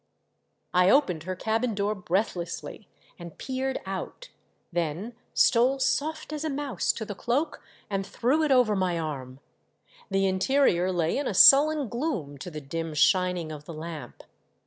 1 0.71 0.89
opened 0.89 1.23
her 1.25 1.35
cabin 1.35 1.75
door 1.75 1.93
breathlessly 1.93 2.87
and 3.19 3.39
494 3.39 3.67
THE 3.67 3.73
DEATH 3.73 3.77
SHIP. 3.77 3.83
peered 3.85 4.07
out; 4.07 4.29
then 4.73 5.13
stole 5.35 5.77
soft 5.77 6.33
as 6.33 6.43
a 6.43 6.49
mouse 6.49 6.91
to 6.93 7.05
the 7.05 7.13
cloak 7.13 7.61
and 7.87 8.03
threw 8.03 8.41
it 8.41 8.49
over 8.51 8.75
my 8.75 8.97
arm. 8.97 9.41
The 10.09 10.25
interior 10.25 10.91
lay 10.91 11.19
in 11.19 11.27
a 11.27 11.35
sullen 11.35 11.87
gloom 11.87 12.39
to 12.39 12.49
the 12.49 12.59
dim 12.61 12.95
shining 12.95 13.51
of 13.51 13.65
the 13.65 13.75
lamp. 13.75 14.23